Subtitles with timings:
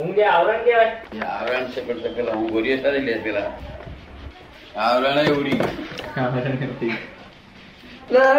[0.00, 3.50] ઊંઘે આવરણ કહેવાય આવરણ છે પણ પેલા હું ગોરીઓ સાથે લે પેલા.
[4.80, 5.60] આવરણ ઉડી.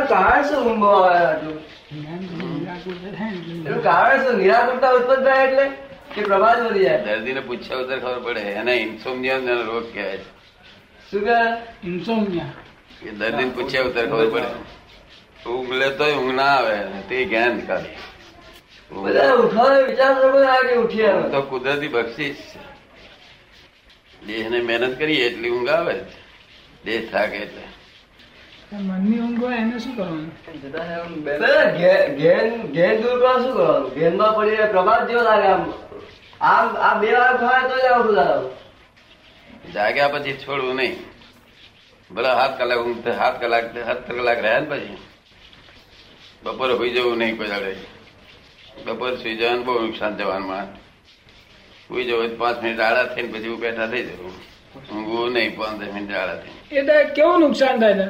[0.09, 1.11] કારણ શું ઊંઘ આવે
[3.83, 4.35] કારણ શું?
[4.37, 5.65] નિરાકરતા ઉત્પન્ન થાય એટલે?
[6.15, 7.01] કે પ્રભાત વધી જાય?
[7.05, 8.41] દર્દીને પૂછ્યા વગર ખબર પડે.
[8.41, 10.29] એને ઇન્સોમનિયા રોગ કહેવાય છે.
[11.11, 11.39] શું કહે?
[11.87, 12.45] ઇન્સોમિયા
[13.05, 14.49] એ દર્દીને પૂછ્યા વગર ખબર પડે.
[15.49, 16.75] ઊંઘ લેતો ઊંઘ ના આવે.
[17.09, 17.87] તે જ્ઞાન ખાલી.
[17.87, 18.20] ઊંઘ
[18.91, 22.61] બધા ઉઠવાનો વિચાર ઉઠીએ તો કુદરતી બક્ષિસ છે.
[24.25, 25.95] દેહને મહેનત કરીએ એટલી ઊંઘ આવે
[26.85, 27.63] દેહ થાકે એટલે.
[28.77, 30.27] મનની ઊંઘ હોય એને શું કરવાનું?
[32.17, 33.89] ઘેન ઘેન દૂર કરવા શું કરવાનું?
[33.89, 35.73] ઘેનમાં પડીને પ્રભાત જેવો લાગે આમ.
[36.41, 39.71] આમ આ બે વાર તો આવું લાગે.
[39.71, 40.95] જાગ્યા પછી છોડવું નહીં.
[42.11, 44.97] ભલે સાત કલાક ઊંઘ થાય, સાત કલાક સત્તર કલાક રહ્યા ને પછી.
[46.43, 48.00] બપોરે હોઈ જવું નહીં કોઈ દાડે.
[48.75, 50.67] બપોરે સુઈ જવાનું બહુ નુકસાન જવાનમાં
[51.87, 54.35] સુઈ જવું તો પાંચ મિનિટ આડા થઈને પછી હું બેઠા થઈ જવું
[54.91, 56.59] ઊંઘવું નહીં પાંચ મિનિટ આડા થઈને.
[56.71, 58.07] એ કેવું નુકસાન થાય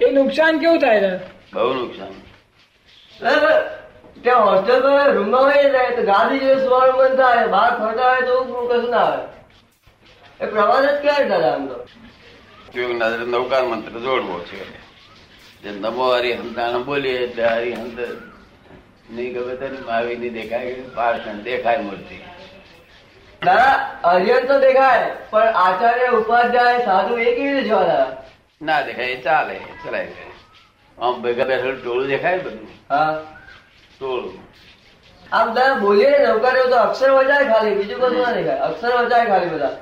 [0.00, 1.12] એ નુકસાન કેવું થાય છે
[1.54, 2.12] બહુ નુકસાન.
[4.22, 8.34] ત્યાં હોસ્ટેલ પર રૂમમાં હોય તો ગાદી જેવું સુવાનું મન થાય બહાર ફરતા હોય તો
[8.70, 9.24] કશું ના આવે.
[10.40, 11.76] એ પ્રભાત જ કહેવાય દાદા આમ તો?
[12.68, 14.60] ઉપયોગ ના નૌકાર મંત્ર જોડવો છે.
[15.62, 17.98] જે નમો હરી હંતાણ બોલીએ એટલે હરી હંત
[19.14, 22.16] નહીં ગમે તને માવી નહીં દેખાય પાર્ષણ દેખાય મૂર્તિ.
[23.44, 28.16] દાદા અરિયન તો દેખાય પણ આચાર્ય ઉપાધ્યાય સાધુ એ કેવી રીતે જોવા દાદા
[28.62, 30.32] ના દેખાય ચાલે ચલાય જાય
[30.98, 32.68] આમ ભેગા બેઠેલું ટોળું દેખાય બધું?
[32.90, 33.22] હા.
[34.00, 34.38] ટોળું
[35.32, 38.56] આમ દાદા બોલીએ ને નૌકારીઓ તો અક્ષર વજાય ખાલી બીજું બધું ના દેખાય.
[38.58, 39.76] અક્ષર વચાય ખાલી બધા.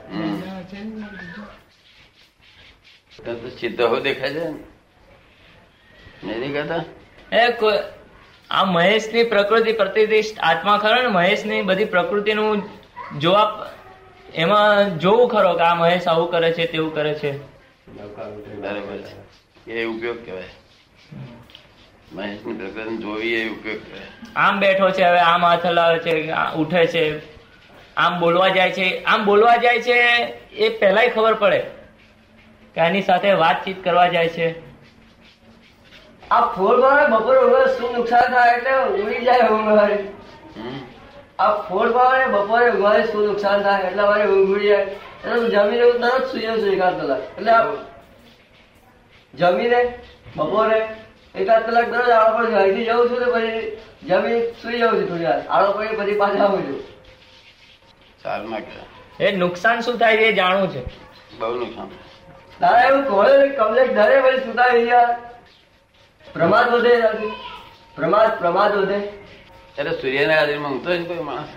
[3.19, 4.49] હોય તો સીધો દેખાય છે?
[6.25, 6.85] નહીં દેખાતા?
[7.37, 8.02] એ કોઈ-
[8.53, 12.63] આ મહેશની પ્રકૃતિ પ્રતિષ્ઠ આત્મા ખરો ને મહેશની બધી પ્રકૃતિનું
[13.19, 13.69] જોવા
[14.35, 17.33] એમાં જોવું ખરો કે આ મહેશ આવું કરે છે તેવું કરે છે.
[18.57, 20.43] બરાબર છે એ ઉપયોગ કહેવાય.
[22.13, 24.09] મહેશની પ્રકૃતિ જોવી એ ઉપયોગ કહેવાય.
[24.37, 27.05] આમ બેઠો છે હવે આમ હાથ હલાવે છે આ ઉઠે છે
[27.97, 29.97] આમ બોલવા જાય છે આમ બોલવા જાય છે
[30.57, 31.63] એ પહેલાય ખબર પડે.
[32.75, 34.72] કે આની સાથે વાતચીત કરવા જાય છે.
[36.33, 39.71] આ ફોન વાળા બપોરે વગર શું નુકસાન થાય એટલે ઉડી જાય ઊંઘ?
[41.39, 44.87] આ ફોન વાળા બપોરે ઊંઘે શું નુકસાન થાય એટલે મારે ઊંઘ ઉડી જાય.
[45.25, 47.23] એટલે હું જમીને હું તરત સુઈ જાઉં છું એકાદ કલાક.
[47.39, 47.63] એટલે આ
[49.35, 49.81] જમીને
[50.37, 50.79] બપોરે
[51.35, 53.61] એકાદ કલાક દરરોજ આળો પર અહીંથી જઉં છું તો પછી
[54.09, 55.41] જમીન સુઈ જાઉં છું થોડી વાર.
[55.49, 56.81] આળો પડી પછી પાછા આવું છું.
[59.21, 60.83] એ નુકસાન શું થાય એ જાણવું છે.
[61.39, 61.89] બહુ નુકસાન.
[62.61, 63.21] તારા એવું કહો
[63.61, 65.11] કમલેશ ડરે પછી સુતા રહી ગયા
[66.35, 66.95] પ્રમાદ વધે
[67.97, 68.99] પ્રમાદ પ્રમાદ વધે.
[69.79, 71.49] એટલે સૂર્યનારાયણ હાજરીમાં ઊંઘતો જ કોઈ માણસ?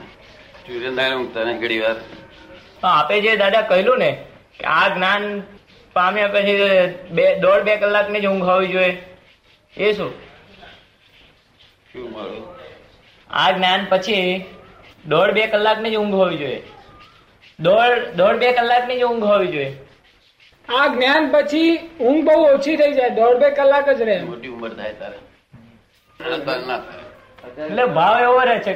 [0.67, 1.95] સૂર્યનારાયણ ઊંઘતા નહીં ઘડી વાર.
[2.83, 4.11] આપે જે દાદા કહ્યું ને
[4.59, 5.43] કે આ જ્ઞાન
[5.93, 6.57] પામ્યા પછી
[7.11, 8.97] બે દોઢ બે કલાકની જ ઊંઘ હોવી જોઈએ.
[9.77, 10.11] એ શું?
[13.29, 14.45] આ જ્ઞાન પછી
[15.07, 16.61] દોઢ બે કલાકની જ ઊંઘ હોવી જોઈએ.
[17.59, 19.84] દોઢ દોઢ બે કલાકની જ ઊંઘ હોવી જોઈએ.
[20.69, 24.17] આ જ્ઞાન પછી ઊંઘ બહુ ઓછી થઈ જાય દોઢ બે કલાક જ રહે.
[24.23, 25.17] મોટી ઉંમર થાય તારે.
[27.65, 28.75] એટલે ભાવ એવો રહે છે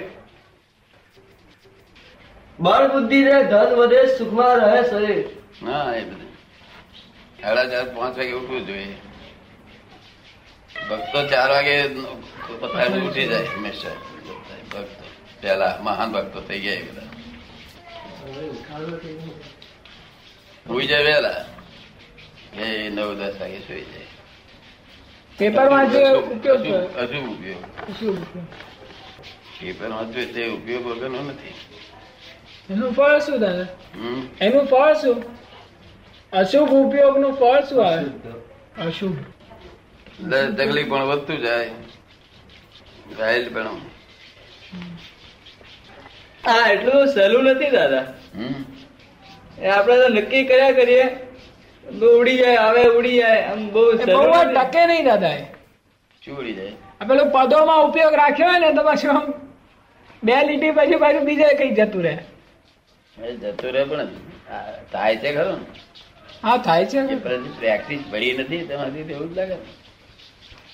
[2.59, 5.25] બળ બુદ્ધિ રે ધન વધે સુખમાં રહે શરીર.
[5.65, 6.31] હા એ બધું.
[7.41, 8.95] સાડા ચાર પાંચ વાગે ઉઠવું જોઈએ.
[10.89, 11.87] ભક્તો ચાર વાગે
[12.61, 13.97] પથારી ઉઠી જાય હંમેશા.
[14.73, 15.03] ભક્તો.
[15.41, 17.09] પેલા મહાન ભક્તો થઈ ગયા એ બધા.
[20.69, 21.45] ઉઈ જાય વહેલા
[22.57, 24.19] એ નવ દસ વાગે સુઈ જાય
[25.39, 27.31] પેપર ઉપયોગ હજુ.
[27.31, 27.63] ઉપયોગ?
[29.59, 31.53] પેપર વાંચવું તે ઉપયોગ વગરનો નથી.
[32.69, 33.67] એનું ફળ શું દાદા?
[33.95, 34.27] હમ?
[34.41, 35.23] એનું ફળ શું?
[36.33, 38.05] અશુભ ઉપયોગનું ફળ શું આવે?
[38.81, 39.17] અશુભ.
[40.57, 41.69] તકલીફ પણ વધતું જાય.
[43.17, 43.67] ઘાયલ પણ.
[46.45, 48.05] હા એટલું સહેલું નથી દાદા.
[48.35, 48.63] હમ?
[49.59, 51.28] એ આપણે તો નક્કી કર્યા કરીએ.
[51.85, 53.41] ઉડી જાય હવે ઉડી જાય.
[53.51, 55.43] આમ બહુ બહુ ટકે નહીં દાદા એ.
[56.23, 56.73] ચૂડી જાય?
[56.99, 59.25] આ પેલું પદોમાં ઉપયોગ રાખ્યો હોય ને તો પછી આમ
[60.23, 62.15] બે લીટી પછી પાછું બીજે કઈ જતું રહે.
[63.37, 64.09] જતું રહે પણ
[64.91, 65.65] થાય છે ખરું ને.
[66.43, 66.99] હા થાય છે.
[67.25, 69.57] પરંતુ પ્રેક્ટિસ પડી નથી તમારી તો એવું જ લાગે.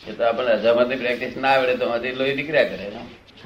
[0.07, 2.85] એ તો આપણે હજામતની પ્રેક્ટિસ ના આવડે તો એમાંથી લોહી નીકળ્યા કરે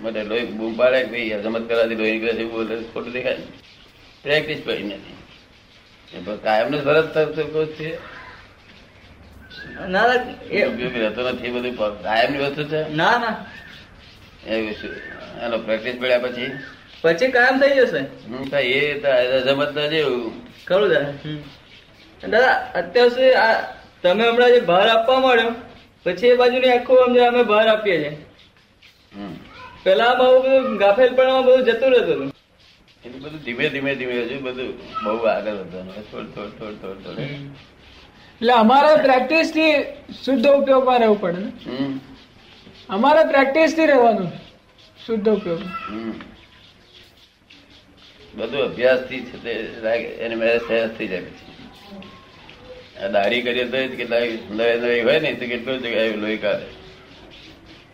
[0.03, 3.37] મને લોહી બૂમ પાડે કે ભાઈ હજામત કરવાથી લોહી નીકળે છે એવું બોલે ખોટું દેખાય
[3.37, 3.47] ને
[4.25, 5.15] પ્રેક્ટિસ પડી નથી.
[6.13, 7.97] એ પણ કાયમનો ફરજ છે.
[9.89, 10.05] ના
[10.51, 10.63] એ
[10.99, 12.81] રહેતો નથી બધું કાયમની વસ્તુ છે?
[12.93, 13.35] ના ના.
[14.47, 14.87] એવું છે
[15.45, 16.51] એનો પ્રેક્ટિસ મળ્યા પછી?
[17.01, 17.99] પછી કાયમ થઈ જશે.
[17.99, 19.07] હમ, તો એ તો
[19.45, 20.33] રમત તો જેવું
[20.65, 21.11] ખરું દાદા
[22.29, 23.53] દાદા અત્યાર સુધી આ
[24.03, 25.53] તમે હમણાં જે ભાર આપવા માંડ્યો
[26.03, 28.17] પછી એ બાજુની આખું સમજે અમે ભાર આપીએ છીએ.
[29.83, 32.31] પેલા આવું બધું ગાફેલપણામાં બધું જતું રહેતું હતું.
[33.05, 34.69] એટલે બધું ધીમે ધીમે ધીમે હજુ બધું
[35.03, 37.51] બહુ આગળ વધવાનું થોડું થોડું થોડું થોડું થોડું.
[38.41, 39.73] એટલે અમારે પ્રેક્ટિસથી
[40.23, 41.51] શુદ્ધ ઉપયોગમાં રહેવું પડે ને?
[41.65, 41.93] હમ.
[42.89, 44.31] અમારે પ્રેક્ટિસથી રહેવાનું
[45.05, 45.61] શુદ્ધ ઉપયોગ.
[48.33, 49.53] બધું અભ્યાસથી છે તે
[50.19, 51.53] એને મેરેજ સહેજ થઈ જાય પછી.
[53.03, 56.67] આ દાઢી કરીએ તો કેટલા નવી નવી હોય ને તો કેટલું જગ્યાએ લોહી કાઢે.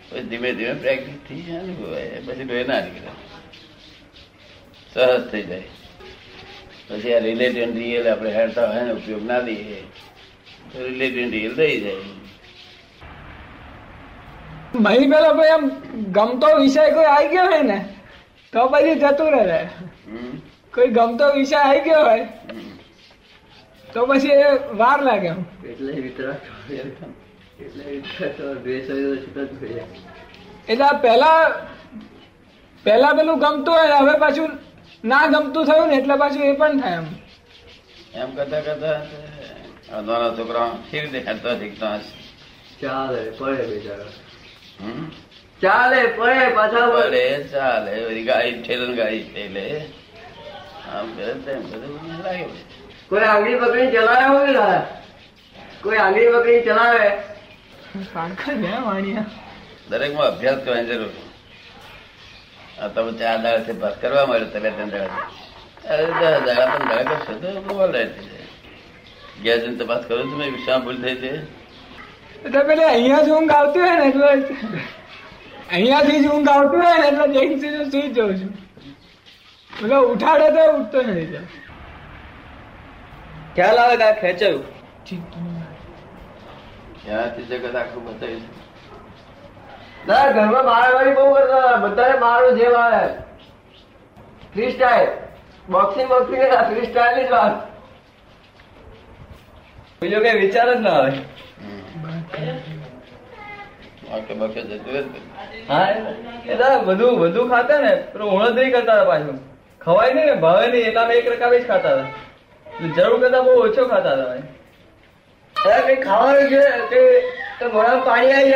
[0.10, 3.12] પછી ધીમે ધીમે પ્રેક્ટિસ ને પછી લોહી ના નીકળે.
[4.96, 5.70] સહજ થઈ જાય.
[6.90, 9.80] પછી આ રિલેટિવ રિયલ આપણે હેરતા હોય ને ઉપયોગ ના દઈએ
[10.72, 12.06] તો રિલેટિવ રિયલ થઈ જાય.
[14.86, 15.66] ભાઈ પેલો ભાઈ એમ
[16.18, 17.80] ગમતો વિષય કોઈ આવી ગયો હોય ને
[18.54, 19.62] તો પછી જતું રહે.
[20.74, 22.28] કોઈ ગમતો વિષય આવી ગયો હોય
[23.94, 24.50] તો પછી એ
[24.82, 25.42] વાર લાગે એમ.
[25.70, 25.92] એટલે
[30.68, 31.42] એટલે પહેલા
[32.86, 34.52] પહેલા પેલું ગમતું હોય હવે પાછું
[35.04, 37.06] ના ગમતું થયું ને એટલે પાછું એ પણ થાય એમ.
[38.16, 39.02] એમ કરતા કરતા
[39.94, 42.14] આ નાના છોકરા કેવી રીતે હેરતા શીખતા હશે?
[42.82, 44.12] ચાલે પડે બેચારા.
[44.82, 45.06] હમ?
[45.62, 49.86] ચાલે પડે પાછા પડે ચાલે ગાય ઠેલ ગાય ઠેલે
[50.94, 51.88] આમ કરે તેમ કરે
[52.24, 52.46] લાગે
[53.10, 54.82] કોઈ આંગળી પકડી ચલાવે હોય ને
[55.82, 57.20] કોઈ આંગળી પકડી ચલાવે?
[58.86, 59.26] વાણિયા.
[59.90, 61.10] દરેકમાં અભ્યાસ કરવાની જરૂર
[62.76, 65.24] તમે ચાર દાડાથી પાસ કરવા મળ્યો તમે ત્રણ દાડા
[65.92, 68.40] અરે દસ દાડા પણ દાડા કરશો તો બોલ રહેતી છે.
[69.44, 70.52] ઘેર જઈને તપાસ કરો છો મેં
[70.84, 71.32] ભૂલ થઈ છે.
[72.46, 74.28] એટલે પેલે અહીંયા જ ઊંઘ આવતી હોય ને એટલે
[75.72, 78.52] અહીંયાથી જ ઊંઘ આવતી હોય ને એટલે જઈને સીધું સુઈ જાઉં છું.
[79.72, 81.48] પેલો ઉઠાડે તો ઉઠતો નથી.
[83.56, 84.66] ખ્યાલ આવે કે આ ખેંચાયું?
[87.02, 88.65] ક્યાંથી જગત આખું બતાવ્યું
[90.08, 93.06] ના ઘરમાં મારામારી બહુ કરતા બધાને મારો જે આવે.
[94.54, 95.08] Free style
[95.68, 97.56] boxing boxing free style જ વાત.
[100.02, 101.12] બીજો કઈ વિચાર જ ના આવે.
[105.70, 109.38] હા એ બધું બધું ખાતા ને પેલું ઉણદરી કરતા હતા પાછું.
[109.82, 112.10] ખવાય નહીં ને ભાવે નહીં એટલા એક રકાબી જ ખાતા હતા.
[112.98, 114.46] જરૂર કરતા બહુ ઓછો ખાતા હતા ભાઈ.
[115.88, 116.64] કઈ ખાવાનું છે?
[116.92, 117.02] કે
[117.60, 118.54] તો પાણી આવી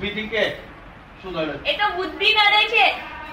[0.00, 2.84] જાય એ તો બુદ્ધિ નડે છે.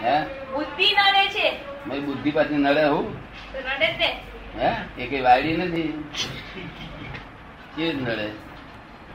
[0.04, 0.24] હે?
[0.54, 1.52] બુદ્ધિ નડે છે.
[1.88, 3.14] મારી બુદ્ધિ પાછી નડે હું?
[3.54, 4.06] નડે તે
[4.60, 5.04] હે?
[5.04, 6.04] એ કઈ વાયડી નથી.
[7.78, 8.28] રીતે નડે?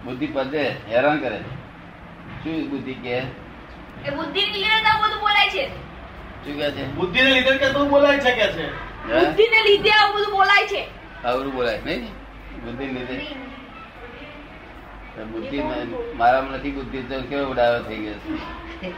[0.05, 1.39] બુદ્ધિ પદે હેરાન કરે
[2.43, 3.17] શું બુદ્ધિ કે
[4.05, 5.69] એ બુદ્ધિ ને લીધે તો આ બધું બોલાય છે.
[6.45, 6.89] શું કે છે?
[6.89, 8.73] બુદ્ધિને લીધે કે તું બોલાય છે કે છે?
[9.15, 10.89] બુદ્ધિ ને લીધે આવું બધું બોલાય છે.
[11.25, 12.05] આવરું બોલાય નહીં?
[12.65, 13.54] બુદ્ધિ લીધે?
[15.23, 15.63] બુદ્ધિ
[16.17, 18.15] મારામાં નથી બુદ્ધિ તો કેવો ઉડાયો થઈ ગયો?
[18.15, 18.93] છે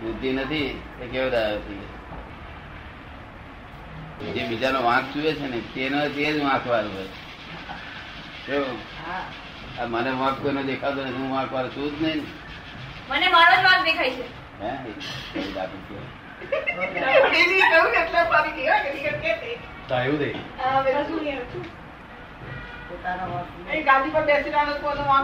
[0.00, 1.98] બુદ્ધિ નથી એ કેવો ડાયો થઈ ગયો?
[4.34, 7.08] જે બીજાનો વાંક ચૂવે છે ને તેનો તે જ વાંક વાળું હોય.
[8.46, 8.78] કેવું?
[9.80, 12.26] આ મને વાંક કોઈનો દેખાતો નથી હું વાંક વાળો છું જ નહીં.
[13.10, 14.24] મને મારો જ વાંક દેખાય છે.
[14.62, 14.70] હે?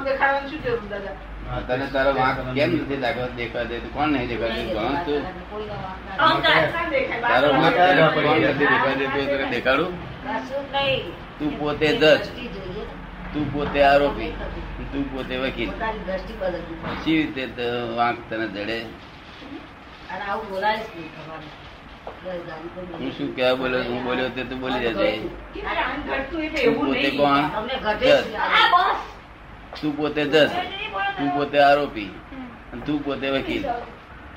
[0.04, 0.12] દે
[1.68, 3.94] તને તારો વાંક કેમ નથી દાખલ દેખાતો દેતું?
[3.94, 5.22] કોણ નહીં દેખાતું ભણો તું.
[7.22, 7.76] તારો વાંક
[8.14, 9.92] કોણ નથી તને દેખાડું?
[11.38, 12.26] તું પોતે જજ.
[13.34, 14.30] તું પોતે આરોપી.
[14.92, 15.70] તું પોતે વકીલ.
[17.04, 17.62] સી રીતે
[17.96, 18.78] વાંક તને જડે?
[22.04, 23.82] હું શું કહેવા બોલ્યો?
[23.88, 24.92] હું બોલ્યો તે તું બોલી જજે
[26.64, 27.42] તું પોતે કોણ?
[29.80, 30.50] તું પોતે દસ.
[31.18, 32.10] તું પોતે આરોપી.
[32.86, 33.64] તું પોતે વકીલ.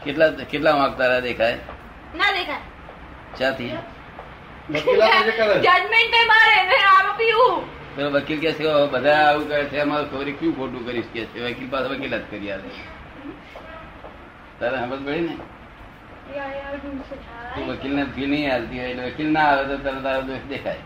[0.04, 1.58] કેટલા કેટલા વાંક તારા દેખાય?
[2.16, 2.64] ના દેખાય.
[3.40, 3.72] ચાથી
[5.66, 6.56] જજમેન્ટ પે મારે
[6.94, 7.56] આરોપી હું.
[7.96, 11.38] પેલો વકીલ કે છે બધા આવું કરે છે અમારું ખબર ક્યુ ખોટું કરીશ કે છે?
[11.52, 12.70] વકીલ પાસે વકીલ જ કરી આવે
[14.60, 15.36] તારે સમજ પડી ને?
[17.68, 20.84] વકીલ ને ફી નહીં હાલતી હોય એટલે વકીલ ના આવે તો તરત તારો દોષ દેખાય.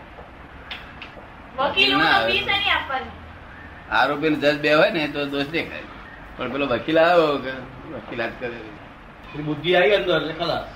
[3.90, 5.86] આરોપી જજ બે હોય ને તો દોષ દેખાય.
[6.36, 7.52] પણ પેલો વકીલ આવ્યો કે
[7.94, 8.58] વકીલાત કરે
[9.48, 10.68] બુદ્ધિ આવી અંદર એટલે ખલાસ.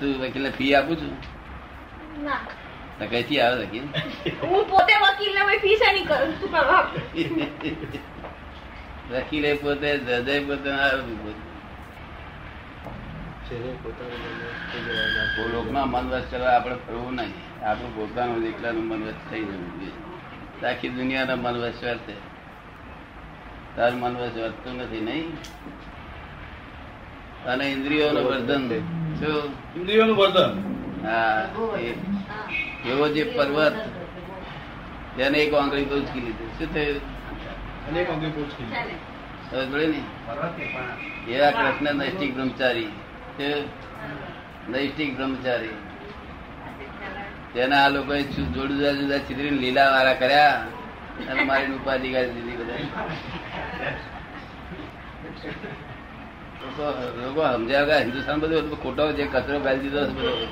[0.00, 1.12] તું વકીલ ને ફી આપું છું?
[2.24, 2.40] ના.
[2.98, 3.86] તો કઈથી આવે વકીલ?
[4.42, 6.32] હું પોતે વકીલ ને ફીસ નહીં કરું?
[9.12, 11.42] વકીલે પોતે જજે પોતે આરોપી પોતે.
[15.52, 17.64] લોકના મન વચ આપણે ફરવું નહીં.
[17.64, 20.66] આપણું પોતાનું એકલાનું મન થઈ જવું જોઈએ.
[20.66, 22.12] આખી દુનિયાના મન વર્તે.
[23.76, 25.32] તારું મન વર્તતું નથી નહીં?
[27.44, 28.68] અને ઇન્દ્રિયોનું વર્ધન
[29.14, 29.44] શું?
[29.76, 30.74] ઇન્દ્રિયોનું વર્ધન?
[31.06, 31.94] હા એ-
[32.88, 33.72] એવો જે પર્વત
[35.16, 36.58] તેને એક આંગળી તો ઉચકી લીધું.
[36.58, 36.96] શું થયું?
[37.90, 38.64] અનેક અંગે પૂછકી
[39.50, 40.02] સમજ પડે ને?
[41.30, 42.88] એવા કૃષ્ણ નૈષ્ટિક બ્રહ્મચારી.
[43.40, 43.64] છે
[44.68, 45.76] નૈષ્ટિક બ્રહ્મચારી.
[47.54, 50.66] તેના આ લોકોએ જુ- જુદા જુદા ચિત્રી લીલા વાળા કર્યા
[51.30, 52.74] અને મારી ઉપાધિ કરી દીધી બધા
[56.62, 56.84] લોકો
[57.20, 60.46] લોકો સમજ્યા ગયા હિન્દુસ્તાન બધું ખોટો જે કચરો ફેલી દીધો છે બધો.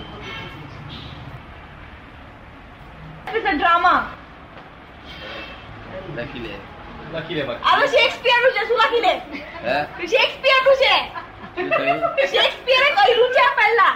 [6.17, 6.55] લખી લે.
[7.13, 7.43] લખી લે
[7.87, 9.15] શેક્સપિયરનું છે શું લખી લે?
[10.07, 11.28] શેક્સપિયરનું છે.
[12.27, 13.95] શેક્સપિયરે કર્યું છે આ પહેલા.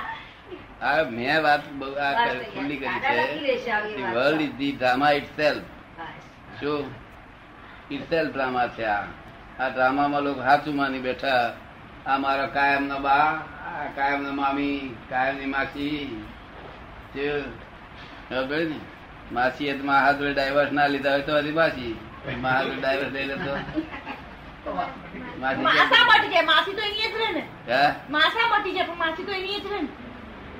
[0.82, 4.02] આ મેં વાત બહુ આ કરી- ખુલ્લી કરી છે.
[4.02, 5.62] World is the drama itself
[6.60, 6.94] જો શું?
[7.90, 9.04] ઇટ ડ્રામા છે આ.
[9.60, 11.54] આ ડ્રામામાં લોકો સાચું માની બેઠા.
[12.06, 16.24] આ મારા કાયમના બા આ કાયમ મામી કાયમની માસી.
[17.14, 17.44] જે
[18.30, 18.74] ખબર ને?
[19.32, 21.96] માસી એ તો મા હાથ વડે ડાયવર્સ ના લીધા હોય તો હજી માસી
[22.40, 23.56] મા હાથ ડાયવર્સ લઈ લેતો
[25.40, 26.61] માસી
[28.10, 29.80] માસા મટી જાય પણ માસી તો એની જ રહે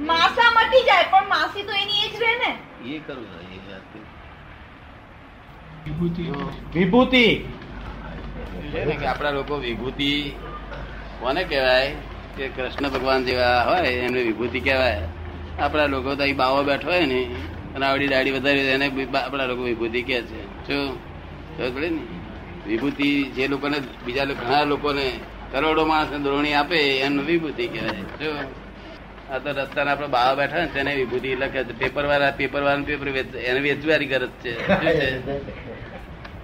[0.00, 2.50] માસા મટી જાય પણ માસી તો એની જ રહે ને.
[2.94, 3.26] એ કરું.
[5.84, 6.22] વિભૂતિ.
[6.78, 7.24] વિભૂતિ.
[8.72, 10.32] છે ને કે આપણા લોકો વિભૂતિ
[11.20, 11.94] કોને કહેવાય?
[12.36, 15.08] કે કૃષ્ણ ભગવાન જેવા હોય એમને વિભૂતિ કહેવાય.
[15.60, 17.24] આપણા લોકો તો અહીં બાવો બેઠો હોય ને
[17.74, 20.66] અને આવડી દાડી વધારી એને આપણા લોકો વિભૂતિ કહે છે.
[20.66, 21.12] શું?
[21.58, 22.02] ખબર પડે ને?
[22.66, 25.12] વિભૂતિ જે લોકોને બીજા ઘણા લોકોને
[25.52, 28.24] કરોડો માણસને દ્રોણી આપે, એનું વિભૂતિ કહેવાય.
[28.24, 28.32] જો
[29.34, 32.82] આ તો રસ્તાના આપણે બાવા બેઠા ને, તેને વિભૂતિ લખે છે પેપર વાળા પેપર વાળા
[32.82, 34.52] પેપર એને વેચવારી ગરજ છે.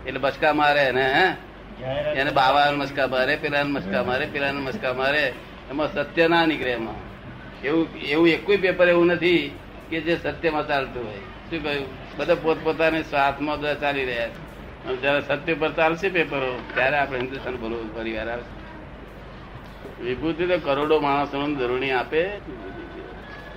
[0.06, 1.48] એટલે બસકા મારે એને, હે?
[2.20, 5.32] એને બાવા મસ્કા મારે પેલા મસ્કા મારે પેલા મસ્કા મારે.
[5.70, 6.94] એમાં સત્ય ના નીકળે એમાં.
[7.62, 9.58] એવું એવું એક પેપર એવું નથી
[9.90, 11.16] કે જે સત્યમાં ચાલતું હોય.
[11.50, 11.86] શું કહ્યું?
[12.16, 14.48] બધા પોતપોતાની સ્વાર્થમાં બધા ચાલી રહ્યા છે.
[15.00, 18.57] જયારે સત્ય પર ચાલશે પેપરો, ત્યારે આપણે હિન્દુસ્તાન ભરવું, પરિવાર આવશે
[20.02, 22.28] વિભૂતિ તો કરોડો માણસો ધોરણી આપે.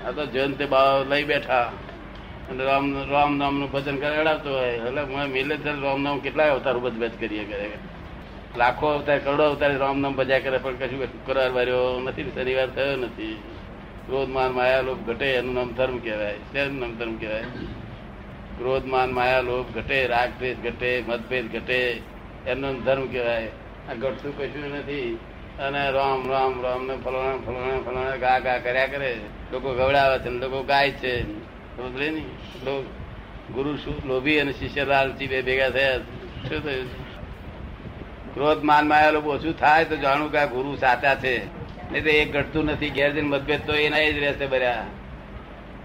[0.05, 1.71] આ તો જન બા લઈ બેઠા.
[2.49, 4.69] અને રામ રામ નામનું ભજન કરાવતો હોય.
[4.69, 7.71] એટલે મિલે રામ નામ કેટલાય અવતાર બધ કરીએ કરે
[8.57, 12.95] લાખો અવતાર, કરોડો અવતાર રામ નામ ભજ્યા કરે, પણ કશું શુક્રવાર વાર્યો નથી, શનિવાર થયો
[12.95, 13.43] નથી.
[14.05, 16.33] ક્રોધ માન માયા લોભ ઘટે, એનું નામ ધર્મ કહેવાય.
[16.53, 17.41] તેનું નામ ધર્મ કહેવાય?
[18.57, 22.01] ક્રોધ માન માયા લોભ ઘટે રાગ દ્વેષ ઘટે, મતભેદ ઘટે,
[22.47, 23.47] એનું નામ ધર્મ કહેવાય.
[23.89, 25.17] આ ઘટતું કશું નથી.
[25.61, 29.11] અને રામ રામ રામ ને ફલાણા ફલાણા ફલાણા ગા ગા કર્યા કરે
[29.51, 31.23] લોકો ગવડાવે છે લોકો ગાય છે.
[31.77, 32.21] સમજે ને
[33.53, 33.95] ગુરુ શું?
[34.07, 35.97] લોભી અને શિષ્ય લાલચી બે ભેગા થયા.
[35.97, 36.89] શું થયું?
[38.33, 41.35] ક્રોધ માન લોકો ઓછું થાય તો જાણું કે ગુરુ સાચા છે.
[41.91, 42.89] નહીં તો એક ઘટતું નથી.
[42.89, 44.85] ઘેર જઈને મતભેદ તો એના જ રહેશે બર્યા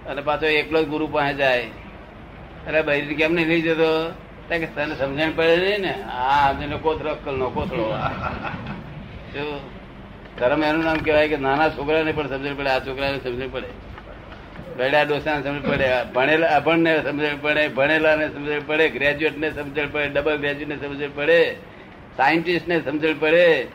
[0.07, 1.63] અને પાછો એકલો જ ગુરુ પાસે જાય.
[2.67, 3.91] અરે બૈરી કેમ નહીં લઈ જતો?
[4.49, 5.93] કે તને સમજણ પડે ને?
[5.93, 7.49] હા કોથળો અક્કલ નો
[10.39, 13.67] ધર્મ એનું નામ કહેવાય કે નાના છોકરાને પણ સમજણ પડે આ છોકરાને સમજણ પડે.
[14.77, 20.37] બેડા ડોસાને સમજણ પડે ભણેલા અભણને સમજણ પડે ભણેલાને સમજણ પડે ગ્રેજ્યુએટને સમજણ પડે ડબલ
[20.37, 21.57] ગ્રેજ્યુએટને સમજણ પડે
[22.17, 23.67] સાયન્ટિસ્ટને સમજણ પડે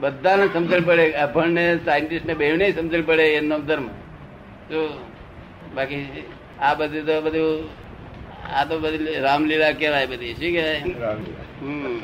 [0.00, 3.86] બધાને સમજણ પડે અભણને સાયન્ટિસ્ટને બેવને સમજણ પડે એનો ધર્મ.
[4.68, 5.06] તો
[5.74, 6.24] બાકી
[6.60, 7.68] આ બધું તો બધું
[8.54, 10.82] આ તો બધી રામલીલા કહેવાય બધી શું કહેવાય?
[11.60, 11.98] હમ.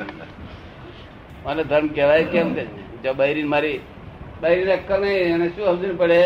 [1.47, 2.67] અને ધર્મ કહેવાય કેમ કે
[3.05, 3.81] જો બૈરી મારી
[4.43, 6.21] બૈરી અક્કલ નહીં એને શું સમજણ પડે?